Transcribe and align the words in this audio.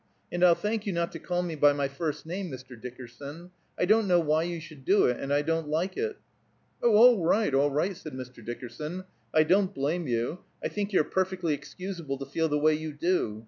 "And 0.31 0.43
I'll 0.43 0.55
thank 0.55 0.87
you 0.87 0.93
not 0.93 1.11
to 1.11 1.19
call 1.19 1.43
me 1.43 1.53
by 1.53 1.73
my 1.73 1.87
first 1.87 2.25
name, 2.25 2.49
Mr. 2.51 2.75
Dickerson. 2.75 3.51
I 3.77 3.85
don't 3.85 4.07
know 4.07 4.19
why 4.19 4.41
you 4.41 4.59
should 4.59 4.83
do 4.83 5.05
it, 5.05 5.19
and 5.19 5.31
I 5.31 5.43
don't 5.43 5.67
like 5.67 5.95
it." 5.95 6.17
"Oh, 6.81 6.95
all 6.95 7.23
right, 7.23 7.53
all 7.53 7.69
right," 7.69 7.95
said 7.95 8.13
Mr. 8.13 8.43
Dickerson. 8.43 9.03
"I 9.31 9.43
don't 9.43 9.75
blame 9.75 10.07
you. 10.07 10.39
I 10.63 10.69
think 10.69 10.91
you're 10.91 11.03
perfectly 11.03 11.53
excusable 11.53 12.17
to 12.17 12.25
feel 12.25 12.49
the 12.49 12.57
way 12.57 12.73
you 12.73 12.93
do. 12.93 13.39